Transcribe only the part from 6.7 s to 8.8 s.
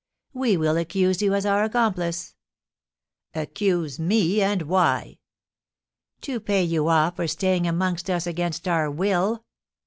off for staying amongst us against